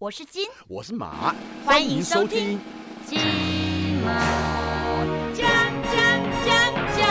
[0.00, 2.56] 我是金，我是马，欢迎收听。
[3.04, 3.18] 金
[4.04, 4.14] 马
[5.34, 5.50] 讲
[5.82, 5.92] 讲
[6.46, 7.04] 讲讲。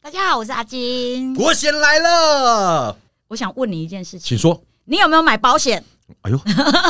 [0.00, 1.34] 大家好，我是阿金。
[1.34, 4.62] 国贤来了，我想问你一件事情，请说。
[4.84, 5.82] 你有没有买保险？
[6.20, 6.40] 哎呦，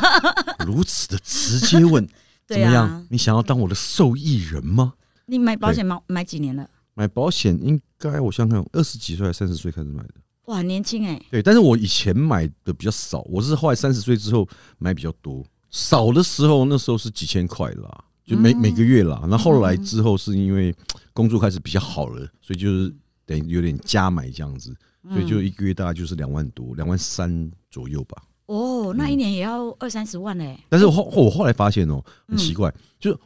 [0.66, 2.06] 如此的直接问，
[2.46, 3.06] 怎么样？
[3.08, 4.92] 你想要当我的受益人吗？
[5.24, 6.68] 你买保险买买几年了？
[6.92, 10.12] 买保险应该我想想，二十几岁还是三十岁开始买的。
[10.46, 14.46] 哇，很年轻哎、对，但是我以前买的比较少，我是后来三十岁之后
[14.78, 15.44] 买比较多。
[15.70, 19.24] 少的时候那时候是几千块啦，就每、每个月啦。
[19.28, 20.74] 那后来之后是因为
[21.12, 24.76] 工作开始比较好了，所以就是等于有点加买这样子，
[25.08, 28.22] 所以就一个月大概就是两万多，两万三左右吧。
[28.46, 33.18] 哦，那一年也要二三十万嘞、但是我后我后来发现哦、很奇怪，就是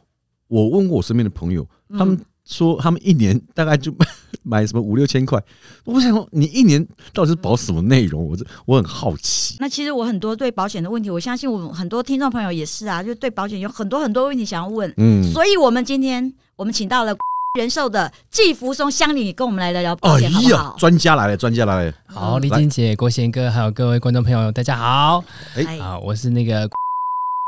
[0.47, 3.93] 我问过我身边的朋友，他们说他们一年大概就
[4.41, 5.41] 买什么五六千块。
[5.83, 8.25] 我想说，你一年到底是保什么内容？
[8.25, 9.57] 我这我很好奇。
[9.59, 14.91] 那其实我很多对保险的问题，我相信我们很多听众朋友也是啊，就对保险有很多很多问题想要问。
[14.97, 17.13] 嗯，所以我们今天我们请到了
[17.59, 20.75] 人寿的季福松乡里，跟我们来聊聊保哎险，好不好，？
[20.77, 21.93] 专家来了，专家来了。
[22.05, 25.23] 好，丽来晶姐、郭贤哥，还有各位观众朋友，大家好
[25.55, 25.99] 哎好！
[25.99, 26.69] 我是那个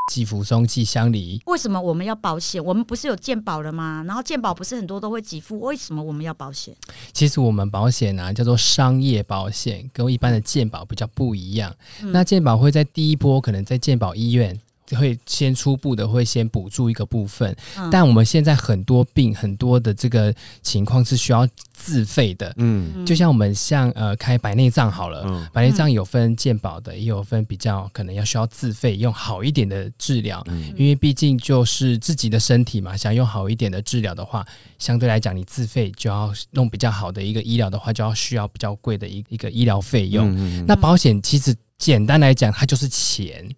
[0.09, 1.39] 季福松寄乡里。
[1.45, 2.63] 为什么我们要保险？
[2.63, 4.03] 我们不是有健保了吗？
[4.07, 6.75] 然后健保不是很多都会给付，为什么我们要保险？
[7.13, 11.71] 其实我们保险啊，叫做商业保险，跟一般的健保比较不一样。
[12.01, 14.59] 嗯那健保会在第一波，可能在健保医院。
[14.97, 17.89] 会先初步的会先补助一个部分，嗯。
[17.91, 23.05] 但我们现在很多病很多的这个情况是需要自费的，嗯。
[23.05, 25.47] 就像我们像呃开白内障好了，嗯。
[25.53, 30.73] 白内障有分健保的，也有分比较可能要需要自费用好一点的治疗，嗯。
[30.77, 34.45] 因为毕竟就是自己的身体嘛，想用好一点的治疗的话，
[34.77, 40.33] 相对来讲你自费就要弄比较好的一个医疗的话，就要需要比较贵的一一个医疗费用。
[40.35, 40.65] 嗯。
[40.67, 43.49] 那保险其实简单来讲，它就是钱，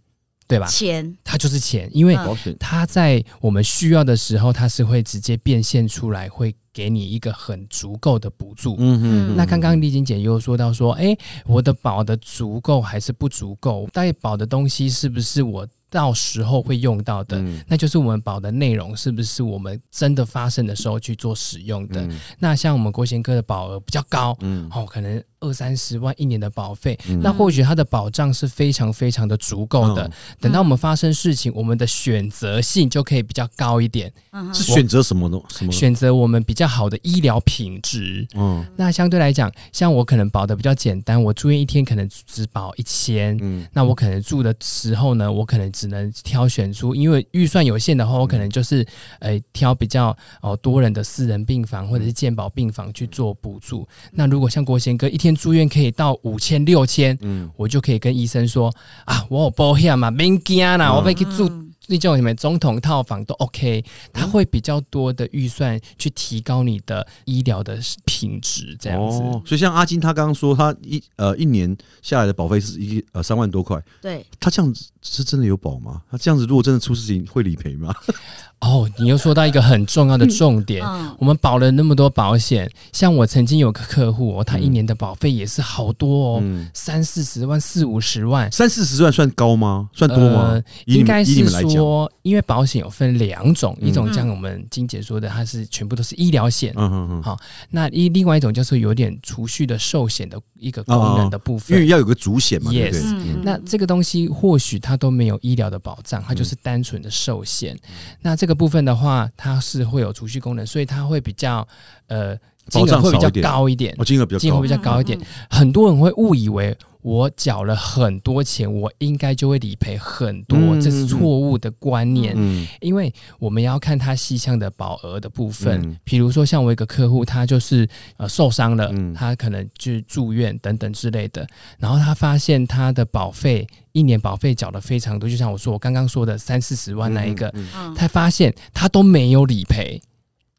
[0.51, 0.67] 对吧？
[0.67, 2.17] 钱，它就是钱，因为
[2.59, 8.75] 它在我们需要的时候，它是会直接变现出来，会给你一个很足够的补助。
[8.79, 8.99] 嗯
[9.31, 13.87] 嗯那刚刚丽晶姐又说到说，哎、我的保的足够还是不足够？
[13.93, 17.37] 代保的东西是不是我到时候会用到的？
[17.39, 22.01] 嗯那就是我们保的内容是不是我们真的发生的时候去做使用的？
[22.07, 30.07] 嗯那像我们国贤哥的保额比较高，嗯哦，可能二三十万一年的保费，嗯那或许它的保障是非常非常的足够的。
[30.07, 35.39] 嗯等到我们发生事情，我们的选择性就可以比较高一点，嗯是选择什么呢？
[35.49, 35.71] 什么？
[35.71, 38.25] 选择我们比较好的医疗品质。
[38.35, 48.85] 嗯那相对来讲，像我可能保的比较简单，我住院一天可能只保一千、嗯那我可能住的时候呢，我可能只能挑选出，因为预算有限的话，我可能就是
[49.19, 53.87] 呃挑比较哦多人的私人病房或者是健保病房去做补助。
[54.11, 58.73] 那如果像国贤哥一天住院可以到五千六千，嗯我就可以跟医生说
[59.05, 63.83] 啊，我有保险嘛，免惊啦，嗯我可以去住嗯那种什么总统套房都 OK，
[64.13, 69.17] 他会比较多的预算去提高你的医疗的品质，这样子。
[69.17, 76.01] 哦，所以像阿金他刚刚说，他一呃一年下来的保费是一呃三万多块，对，他这样子是真的有保吗？
[76.09, 77.93] 他这样子如果真的出事情会理赔吗？
[78.61, 80.85] 哦，你又说到一个很重要的重点。
[80.85, 89.89] 嗯，我们保了那么多保险，像我曾经有个客户哦，他一年的保费也是好多哦，嗯，三四十万、四五十万，三四十万算高吗？
[89.93, 97.37] 算多吗应该是说，因为保险有分两种，嗯一种像我们金姐说的，它是全部都是医疗险，嗯嗯嗯，好
[97.71, 101.81] 那一另外一种就是有点储蓄的寿险的一个功能的部分因。
[101.81, 107.75] 为要有个主险嘛，？Yes 嗯那这个东西或许它都没有医疗的保障，它就是单纯的寿险。
[108.21, 111.67] 那这个部分的话，它是会有储蓄功能，所以它会比较
[112.07, 114.39] 呃金额会比较高一点哦，，金额比较高。
[114.39, 115.19] 金额会比，较高一点。
[115.49, 122.33] 很多人会误以为我缴了很多钱，我应该就会理赔很多，嗯这是错误的观念。
[122.37, 131.47] 嗯因为我们要看他细项的保额的部分嗯，比如说像我一个客户，他就是呃受伤了，嗯他可能就住院等等之类的，
[131.77, 140.01] 然后他发现他的保费一年保费缴的非常多，就像我说我刚刚说的三四十万那一个，嗯嗯他发现他都没有理赔。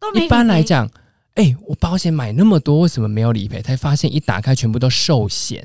[0.01, 0.91] 都一般来讲，
[1.35, 3.63] 哎、我保险买那么多，为什么没有理赔？
[3.63, 5.65] 才发现一打开全部都寿险。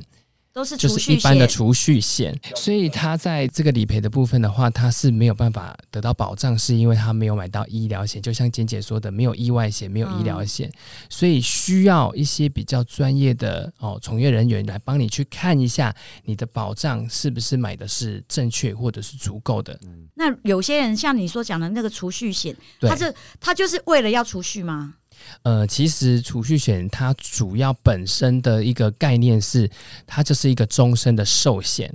[0.58, 8.20] 都是就是一般的储蓄险，所以他在这个理赔的部分的话，他是没有办法得到保障，是因为他没有买到医疗险。
[8.20, 10.68] 就像简姐说的，没有意外险，没有医疗险，
[11.12, 15.96] 所以需要一些比较专业的哦从业人员来帮你去看一下
[16.26, 19.80] 你的保障是不是买的是正确或者是足够的。
[20.16, 24.96] 那有些人像你所讲的那个储蓄险，对他是他就是为了要储蓄吗？
[25.44, 29.70] 呃，其实储蓄险它主要本身的一个概念是，
[30.06, 31.94] 它就是一个终身的寿险。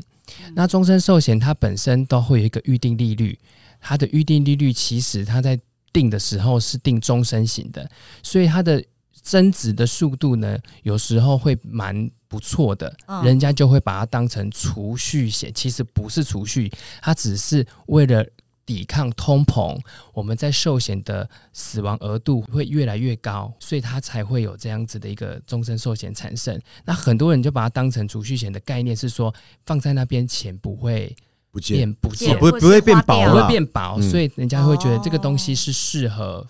[0.54, 3.38] 那终身寿险它本身都会有一个预定利率，
[3.80, 5.60] 它的预定利率其实它在
[5.92, 7.90] 定的时候是定终身型的，
[8.22, 8.82] 所以它的
[9.20, 16.72] 增值的速度呢，有时候会蛮不错的，嗯人家就会把它当成储蓄险，其实不是储蓄，
[17.02, 18.24] 它只是为了。
[18.72, 19.78] 抵抗通膨，
[20.14, 26.58] 我们在寿险的死亡额度会越来越高，所以它才会有这样子的一个终身寿险产生。
[26.86, 29.32] 那很多人就把它当成储蓄险的概念，是说
[29.66, 31.14] 放在那边钱不会
[31.50, 36.46] 不见变不见，不会不会变薄不会，变薄，嗯所以人家会觉得这个东西哦是适合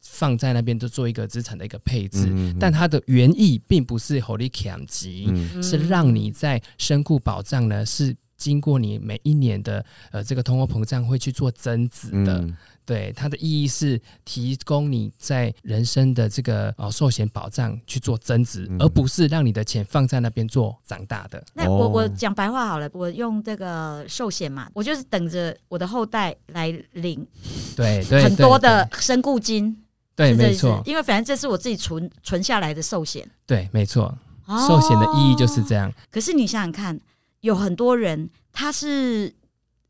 [0.00, 2.32] 放在那边就做一个资产的一个配置。
[2.60, 8.16] 但它的原意并不是 Holy Cam 级，嗯是让你在身故保障呢是。
[8.36, 12.56] 经过你每一年的呃这个通货膨胀会去做增值的，嗯。
[12.86, 18.76] 对它的意义是提供你在人生的这个呃寿险保障去做增值，嗯。
[18.78, 21.42] 而不是让你的钱放在那边做长大的。
[21.52, 21.88] 那我哦。
[21.88, 27.26] 我讲白话好了，我用这个寿险嘛，我就是等着我的后代来领
[27.74, 29.76] 对对，很多的身故金，
[30.14, 34.16] 对，没错，因为反正这是我自己存存下来的寿险，对，没错。
[34.44, 34.64] 哦。
[34.68, 35.92] 寿险的意义就是这样。
[36.08, 37.00] 可是你想想看，
[37.46, 39.32] 有很多人他是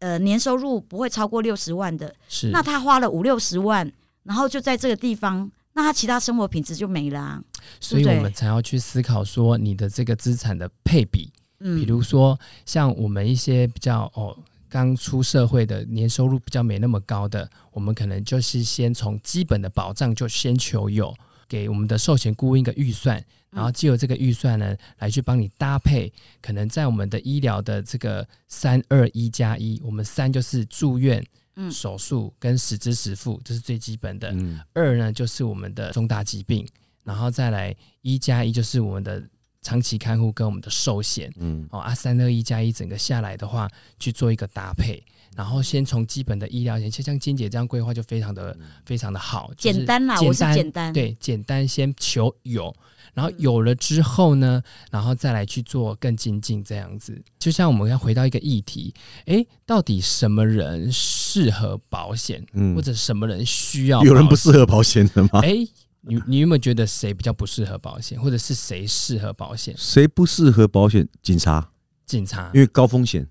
[0.01, 3.91] 呃年收入不会超过六十万的，是，那他花了五六十万，
[4.25, 7.43] 然后就在这个地方，那他其他生活品质就没了、啊。
[7.81, 14.37] 所以我们才要去思考说你的这个资产的配比，嗯，比如说像我们一些比较哦
[14.69, 21.15] 刚出社会的年收入比较没那么高的，我们可能就是先从基本的保障就先求有，
[21.49, 31.25] 给我们的寿险顾问一个预算，然后借由这个预算呢来去帮你搭配，可能在我们的医疗的这个三二一加一，我们三就是住院。
[31.59, 34.31] 嗯手术跟实支实付，这是最基本的。
[34.33, 36.69] 嗯二呢就是我们的重大疾病，
[37.03, 39.27] 然后再来一加一就是我们的
[39.63, 43.67] 长期看护跟我们的寿险嗯哦啊，三二一加一整个下来的话
[43.99, 45.03] 去做一个搭配，
[45.35, 48.55] 然后先从基本的医疗险，就像金姐这样规划就非常的
[48.85, 52.71] 非常的好，就是简单啦，我是简单，，对，简单先求有，
[53.17, 57.19] 然后有了之后呢，然后再来去做更精进这样子。
[57.39, 58.93] 就像我们要回到一个议题，
[59.25, 64.05] 诶，到底什么人适合保险，嗯或者什么人需要？
[64.05, 65.41] 有人不适合保险的吗？
[65.43, 65.67] 哎、
[66.03, 69.75] 你你有没有觉得谁比较不适合保险，或者是谁适合保险？
[69.79, 71.09] 谁不适合保险？
[71.23, 71.71] 警察，
[72.05, 73.27] 警察因，为高风险。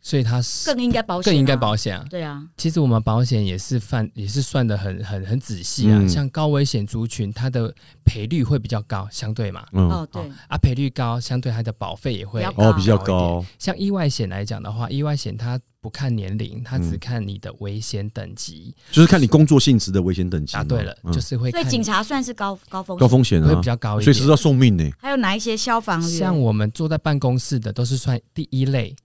[0.00, 1.56] 所以它是更应该保险、更应该。
[1.56, 2.04] 保险啊。
[2.08, 7.74] 对啊，其实我们保险也是算也是算的很很很仔细啊，嗯像高危险族群，它的
[8.04, 9.66] 赔率会比较高，相对嘛。
[9.72, 13.44] 嗯，哦对，啊，赔率高，相对它的保费也会比较哦，比较高。
[13.58, 18.74] 像意外险来讲的话，意外险它不看年龄，它只嗯看你的危险等级。
[18.92, 20.62] 就是看你工作性质的危险等级嘛。
[20.62, 23.00] 答对了，嗯就是会看所以警察算是高高风险。
[23.00, 24.04] 高风险啊会比，较高一点。
[24.04, 24.88] 随时要送命呢。
[24.98, 26.08] 还有哪一些消防员？
[26.08, 28.96] 像我们坐在办公室的都是算第一类，嗯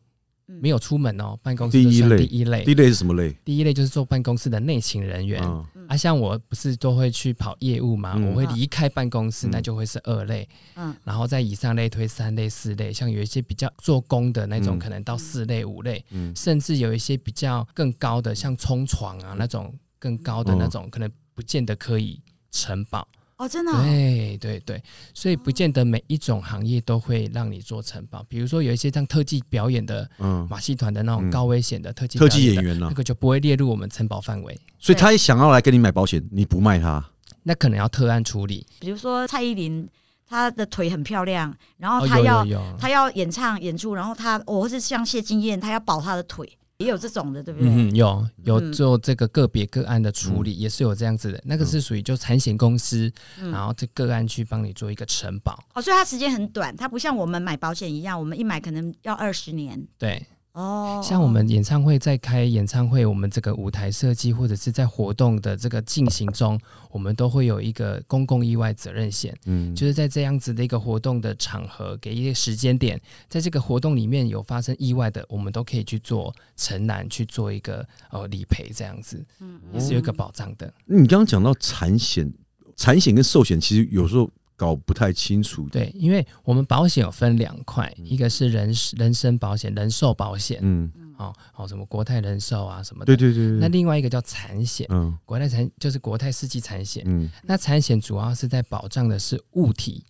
[0.45, 2.17] 没有出门哦，办公室第一类。
[2.17, 2.63] 第一类。
[2.63, 2.71] 第。
[2.71, 3.35] 一类是什么类？
[3.45, 5.41] 第一类就是做办公室的内勤人员。
[5.43, 5.65] 嗯。
[5.87, 8.29] 啊，像我不是都会去跑业务嘛，嗯。
[8.29, 9.51] 我会离开办公室，嗯。
[9.51, 10.95] 那就会是二类，嗯。
[11.03, 14.79] 然后在以上类推三类、四类，像有一些比较做工的那种，嗯。
[14.79, 16.35] 可能到四类、五类，嗯。
[16.35, 23.07] 甚至有一些比较更高的，像冲床啊那种更高的那种，可能不见得可以承保。
[23.43, 28.23] 哦，真的哦、对对对，所以不见得每一种行业都会让你做承保。
[28.29, 31.29] 比如说有一些像特技表演的嗯，马戏团的那种嗯。
[31.29, 37.03] 高危险的特技特技演员呢那，个就不会列入我们承保范围，所以他也想要来跟你买保险，你不卖他，
[37.43, 38.65] 那可能要特案处理。
[38.79, 39.87] 比如说蔡依林，
[40.29, 42.51] 她的腿很漂亮，然后哦，有她要、有。
[42.51, 47.69] 有，她要演唱演出，然后她我或是像谢金燕，她要保她的腿，也有这种的，对不对？
[47.69, 51.41] 嗯，有有嗯做这个个别个案的处理，也是有这样子的。
[51.45, 55.63] 那个是属于就产险公司，嗯然后这个案去帮你做一个承保。
[55.73, 59.87] 哦，所以它时间很短，它不像我们买保险一样，我们一买可能要二十年。
[59.97, 66.59] 对，哦，像我们演唱会在开演唱会，我们这个舞台设计或者是在活动的这个进行中，
[66.91, 80.71] 我们都会有一个公共意外责任险，嗯，就是在这样子的一个活动的场合，给一些时间点，在这个活动里面有发生意外的，我们都可以去做承揽，去做一个呃理赔，这样子嗯也是有一个保障的。
[80.85, 82.31] 你刚刚讲到产险，
[82.75, 85.67] 产险跟寿险其实有时候搞不太清楚。
[85.69, 93.05] 对，因为我们保险有分两块，一个是人人身保险、人寿保险，嗯，哦哦，什么国泰人寿啊什么的。
[93.05, 97.03] 对对对对，那另外一个叫产险，嗯国泰产就是国泰世纪产险。
[97.05, 100.03] 嗯那产险主要是在保障的是物体，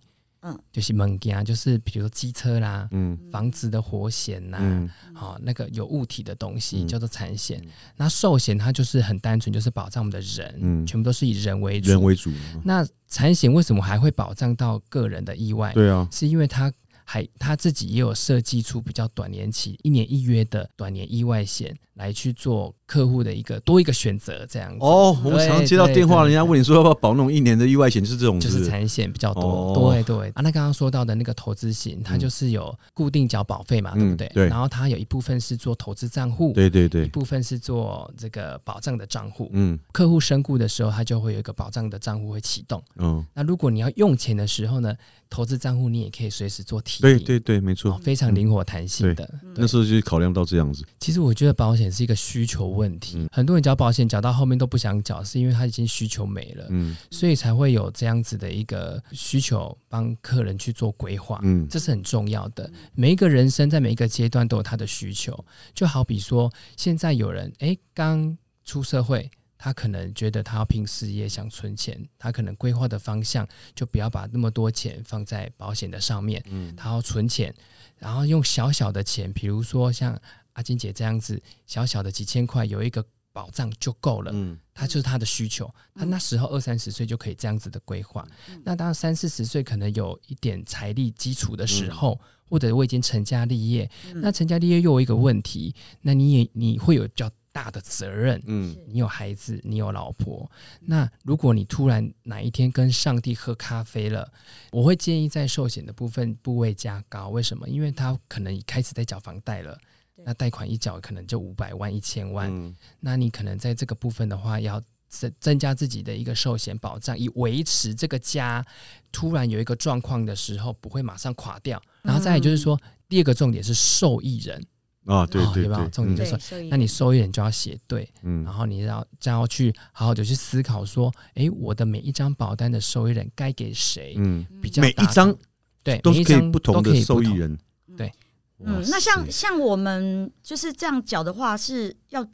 [0.43, 0.59] 嗯。
[0.71, 3.17] 就是物件，就是比如说机车啦、嗯。
[3.31, 4.89] 房子的火险呐、嗯。
[5.13, 6.87] 好、那个有物体的东西嗯。
[6.87, 7.61] 叫做产险。
[7.97, 10.85] 那寿险它就是很单纯，就是保障我们的人，嗯。
[10.85, 11.89] 全部都是以人为主。
[11.89, 12.31] 人为主，
[12.63, 15.71] 那产险为什么还会保障到个人的意外？
[15.73, 16.71] 对啊，是因为它
[17.05, 24.77] 还他自己也有设计出比较短年期、一年一约的短年意外险，来去做客户的一个多一个选择，这样子。
[24.81, 30.41] 哦，我们常常接到电话，人家问你说要不要保那种一年的意外险，就是这种，就是产险比较多，哦对对啊。
[30.41, 34.27] 那刚刚说到的那个投资型，它嗯就是有固定缴保费嘛，嗯对不对？
[34.33, 39.49] 对然后它有一部分是做投资账户，对对对一，部分是做这个保障的账户。
[39.53, 42.81] 嗯客户身故的时候，它就会有一个保障的账户会启动。
[42.97, 44.95] 嗯，那如果你要用钱的时候呢，
[45.33, 49.25] 投资账户你也可以随时做提，对对对，没哦错，，非常灵活弹性的。
[49.25, 53.27] 对那时候就是考量到这样子，其实我觉得保险是一个需求问题，嗯。
[53.31, 56.95] 很多人交保险缴到后面都不想缴，是因为他已经需求没了，嗯。
[57.09, 61.39] 所以才会有这样子的一个需求帮客人去做规划。
[61.41, 61.67] 嗯。
[61.67, 62.71] 这是很重要的。
[62.93, 69.31] 每一个人生在每一个阶段都有他的需求，就好比说，现在有人诶刚出社会，
[69.63, 77.55] 他可能觉得他要拼事业，想存钱，他可能规划的方向就不要把那么多钱放在保险的上面，嗯他要存钱，
[77.97, 80.19] 然后用小小的钱，比如说像
[80.51, 83.01] 阿金姐这样子，小小的几千块有一个
[83.31, 84.31] 保障就够了。
[84.33, 88.27] 嗯他就是他的需求，他那时候二三十岁就可以这样子的规划。
[88.65, 98.41] 那当三四十岁可能有一点财力基础的时候，或者我已经成家立业，那成家立业又有一个问题，那你也你会有比较大的责任。
[98.47, 104.29] 嗯你有孩子，你有老婆，那如果你突然哪一天跟上帝喝咖啡了，
[104.71, 107.29] 我会建议在寿险的部分部位加高。
[107.29, 107.69] 为什么？
[107.69, 109.79] 因为他可能开始在缴房贷了，
[110.25, 118.65] 那贷款一缴可能就五百万、一千万，嗯那你可能在这个部分的话，要增增加自己的一个寿险保障，以维持这个家
[119.11, 121.79] 突然有一个状况的时候不会马上垮掉。
[122.01, 124.65] 然后再来就是说，第二个重点是受益人，
[125.05, 126.37] 啊，对对对，嗯重点就
[126.69, 134.13] 那你受益人就要写对，嗯然后你要就要去好好的去思考说，哎，我的每一张保单的受益人该给谁？
[134.17, 135.35] 嗯，比较每一张
[135.83, 137.57] 对都是可以每一张不同的都可以不同受益人，
[137.97, 138.11] 对
[138.59, 142.25] 嗯，那像像我们就是这样缴的话，是要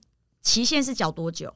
[0.41, 1.51] 期限是缴多久？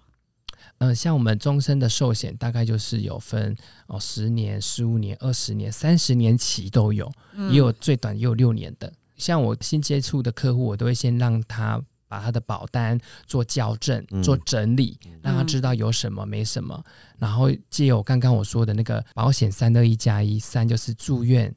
[0.79, 3.55] 嗯，像我们终身的寿险大概就是有分
[3.87, 8.91] 哦，十年、十五年、二十年、三十年期都有，嗯也有最短也有六年的。
[9.23, 16.83] 像我新接触的客户，我都会先让他把他的保单做校正、嗯做整理，让他知道有什么没什么，
[17.17, 21.53] 然后借由刚刚我说的那个保险三二一加一，三就是住院、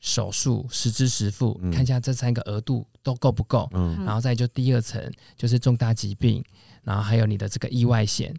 [0.00, 3.70] 手术、实支实付，嗯看一下这三个额度都够不够。
[3.72, 5.00] 嗯然后再就第二层
[5.36, 6.44] 就是重大疾病，
[6.82, 8.34] 然后还有你的这个意外险，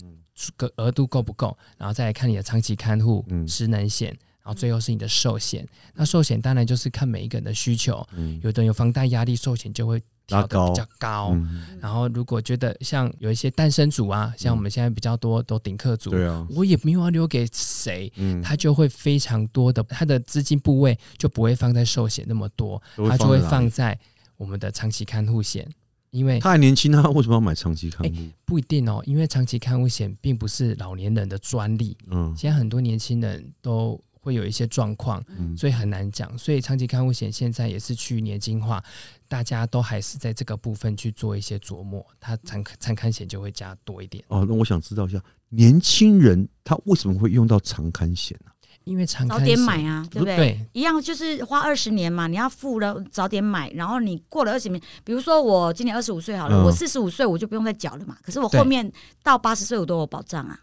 [0.58, 4.14] 个额度够不够，然后再来看你的长期看护、嗯失能险，
[4.48, 5.68] 然后最后是你的寿险。
[5.94, 11.32] 那寿险当然就是看每一个人的需求，嗯有的人有房贷压力，寿险就会调的拉高比较高。
[11.34, 18.10] 嗯，然后如果觉得像有一些单身族啊，像我们现在比较多都顶客族，对啊，我也没有要留给谁。
[18.16, 24.00] 嗯，他就会非常多的，他的资金部位就不会放在寿险那么多，他就会放在
[24.38, 25.70] 我们的长期看护险，
[26.12, 28.16] 因为他还年轻，他为什么要买长期看护？
[28.46, 36.38] 不一定哦，因为长期看护险并不是老年人的专利，嗯现在很多年轻人都会有一些状况，嗯所以很难讲。
[36.38, 38.84] 所以长期看护险现在也是去年轻化，
[39.28, 48.52] 大家都还是在这个部分去做一些琢磨，它残残看险就会加多一点，哦，那我想知道一下，年轻人他为什么会用到长刊险呢？
[48.84, 50.38] 因为长早点买啊，对不对？
[50.38, 58.18] 对一样就是花二十年嘛，你要付了早点买，然后你过了二十年，比如说我今年二十五岁好了，嗯我四十五岁我就不用再缴了嘛。
[58.22, 58.90] 可是我对后面
[59.22, 60.58] 到八十岁我都有保障啊，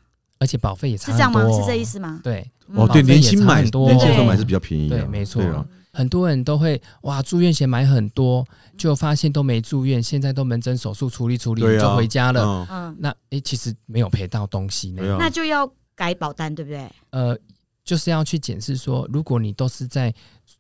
[0.44, 1.40] 而且保费也差是这样吗？
[1.50, 2.20] 是这意思吗？
[2.22, 8.46] 对，哦，对，年轻买差很多对年轻的时候买是比较便宜的，对，没错啊，很多人都会哇，住院险买很多，
[8.76, 12.44] 就发现都没住院，现在都门诊手术处理处理就回家了。
[12.44, 15.00] 嗯嗯，那诶，其实没有赔到东西呢。
[15.00, 16.86] 对啊那就要改保单，对不对？
[17.08, 17.34] 呃，
[17.82, 20.12] 就是要去检视说，如果你都是在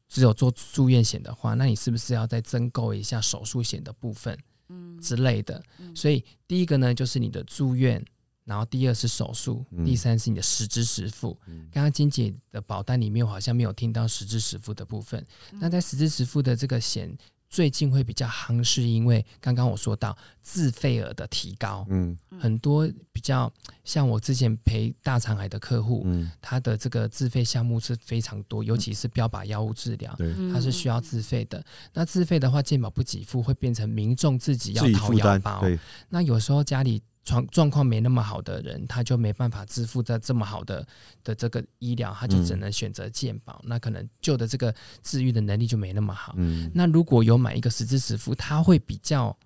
[0.08, 4.34] 只有做住院险的话，那你是不是要再增购一下手术险的部分
[4.70, 5.62] 嗯之类的？
[5.94, 8.02] 所以第一个呢，就是你的住院。
[8.44, 9.84] 然后第二是手术，嗯。
[9.84, 11.38] 第三是你的实支实付。
[11.46, 11.68] 嗯。
[11.72, 15.24] 刚刚金姐的保单里面，我好像没有听到实支实付的部分。
[15.52, 17.16] 那在实支实付的这个险，
[17.48, 22.18] 最近会比较夯，是因为刚刚我说到自费额的提高，嗯。
[22.40, 23.50] 很多比较
[23.84, 30.52] 像我之前陪大肠癌的客户，嗯，他的这个自费项目是非常多，尤其是标靶药物治疗，对，嗯。
[30.52, 31.64] 它是需要自费的。
[31.92, 35.60] 那自费的话，健保不给付，会变成民众自己要掏腰包。
[35.60, 40.86] 对，那有时候家里状状况没那么好的人，他就没办法支付在这么好的
[41.22, 46.34] 的这个医疗，他就只能选择健保，那可能旧的这个治愈的能力就没那么好。
[46.36, 49.36] 嗯，那如果有买一个实支实付，他会比较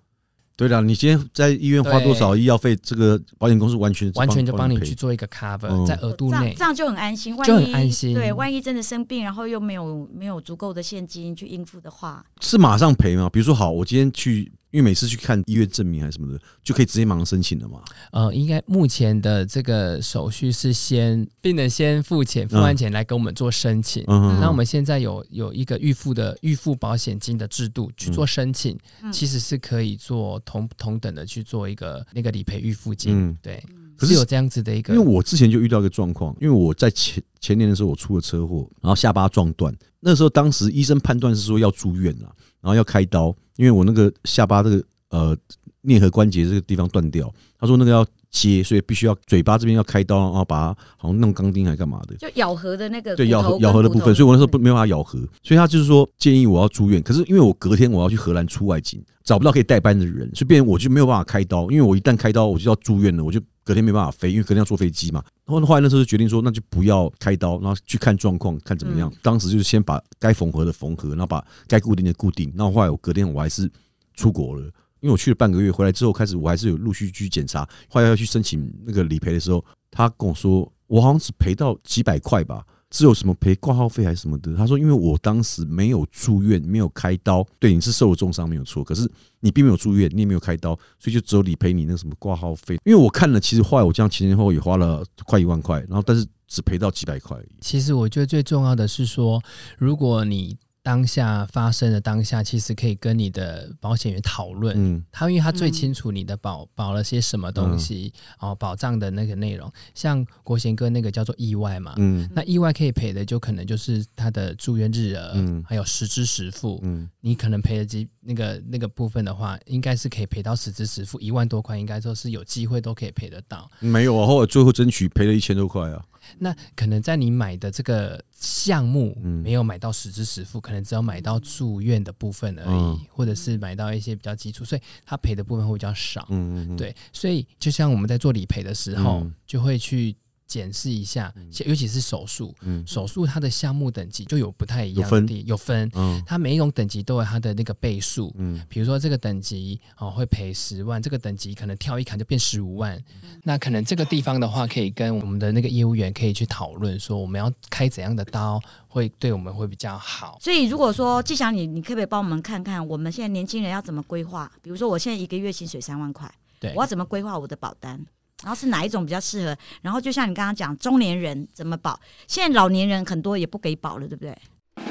[0.57, 6.63] 对的，你今天在医院花多少医药费，这个保险公司完全完全就帮你去做一个 cover，、嗯在额度内这样这。
[6.65, 13.29] 样就很安心，万就一很安心对，万一真的生病，然后又没有没有足够的现金去应付的话，是马上赔吗？
[13.29, 17.81] 比如说，好，我今天去，因为每次去看医院证明还是什么的，就可以直接马上申请了嘛？
[18.11, 24.03] 呃，应该目前的这个手续是先病人先付钱，付完钱来跟我们做申请。
[24.07, 33.29] 嗯，那我们现在有有一个预付的预付保险金的制度去做申请，嗯其实是可以做同同等的去做一个那个理赔预付金。
[33.29, 33.63] 嗯，对，
[33.97, 45.37] 可是是有这样子的一个，因为我之前就遇到一个状况，因为我在前前年的时候我出了车祸，然后下巴撞断，那时候当时医生判断是说要住院了，然后要开刀，因为我那个下巴这个呃
[45.83, 52.15] 颞颌关节这个地方断掉，他说那个要接，所以必须要嘴巴这边要开刀，然后把它好像弄钢钉还干嘛的。
[52.15, 57.03] 就咬合的那个对咬合咬合的部分，所以我那时候不没有办法咬合，所以他就是说建议我要住院。
[57.03, 65.23] 可是因为我隔天我要去荷兰出外景，找不到可以代班的人，所以变我就没有办法开刀，因为我一旦开刀我就要住院了，我就隔天没办法飞，因为隔天要坐飞机嘛。
[65.45, 69.13] 然后后来那时候就决定说，那就不要开刀，然后去看状况，看怎么样。
[69.21, 72.51] 当时就是先把该缝合的缝合，然后把该固定的固定。
[72.57, 73.69] 然后后来我隔天我还是
[74.15, 74.63] 出国了。
[75.01, 84.55] 因为我去了半个月，回来之后开始我还是有陆续去检查，后来要去申请那个理赔的时候，他跟我说，我好像只赔到几百块吧，只有什么赔挂号费还是什么的。
[84.55, 89.09] 他说，因为我当时没有住院，没有开刀，对你是受了重伤没有错，可是
[89.41, 92.77] 你并没有住院，你也没有开刀，所以就只有理赔你那个什么挂号费。
[92.85, 97.37] 因为我看了，其实后来我这样前前后后也花了快一万块，然后但是只赔到几百块。
[97.61, 99.41] 其实我觉得最重要的是说，
[99.77, 104.75] 如果你当下发生的当下，其实可以跟你的保险员讨论。
[104.77, 116.79] 嗯他因为他最清楚你的保保了些什么东西，哦，保障的那个内容，像国贤哥那个叫做意外嘛，嗯那意外可以赔的就可能就是他的住院日额，嗯还有实支实付。
[116.83, 123.69] 嗯，你可能赔的几那个那个部分的话，应该是可以赔到实支实付一万多块，应该说是有机会都可以赔得到。
[123.79, 126.03] 没有啊，后来最后争取赔了一千多块啊。
[126.37, 129.41] 那可能在你买的这个项目嗯。
[129.41, 132.99] 没有买到实支实付，可能只有买到住院的部分而已，嗯。
[133.09, 136.27] 或者是买到一些比较基础，所以他赔的部分会比较少。
[136.29, 139.33] 嗯嗯，嗯，对，所以就像我们在做理赔的时候，嗯。
[139.47, 140.15] 就会去
[140.49, 141.31] 检视一下，
[141.65, 148.33] 尤其是手术，嗯手术它的项目等级就有不太一样有分的地有分，嗯它每一种等级都有它的那个倍数。
[148.37, 152.99] 嗯比如说这个等级哦会赔十万，这个等级可能跳一坎就变十五万，
[153.43, 160.39] 那可能这个地方的话，可以跟我们的那个业务员可以去讨论说，我们要开怎样的刀会对我们会比较好。
[160.41, 164.51] 所以如果说季祥你，你可不可以帮我们看看，我们现在年轻人要怎么规划？
[164.63, 168.03] 比如说我现在一个月薪水三万块，对我要怎么规划我的保单？
[168.43, 169.57] 然后是哪一种比较适合？
[169.81, 171.99] 然后就像你刚刚讲，中年人怎么保？
[172.27, 174.37] 现在老年人很多也不给保了，对不对？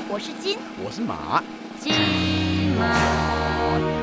[0.08, 1.42] 我是金我是马。
[1.80, 1.92] 金
[2.78, 3.97] 马奖。